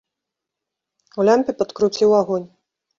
[1.19, 2.49] У лямпе падкруціў агонь.